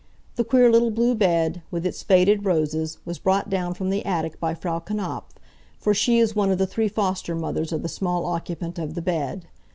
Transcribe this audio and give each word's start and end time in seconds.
The 0.35 0.43
queer 0.43 0.71
little 0.71 0.89
blue 0.89 1.13
bed, 1.13 1.61
with 1.69 1.85
its 1.85 2.01
faded 2.01 2.43
roses, 2.43 2.97
was 3.05 3.19
brought 3.19 3.51
down 3.51 3.75
from 3.75 3.91
the 3.91 4.03
attic 4.03 4.39
by 4.39 4.55
Frau 4.55 4.79
Knapf, 4.79 5.25
for 5.77 5.93
she 5.93 6.17
is 6.17 6.35
one 6.35 6.49
of 6.49 6.57
the 6.57 6.65
three 6.65 6.87
foster 6.87 7.35
mothers 7.35 7.71
of 7.71 7.83
the 7.83 7.87
small 7.87 8.25
occupant 8.25 8.79
of 8.79 8.95
the 8.95 9.03
bed. 9.03 9.45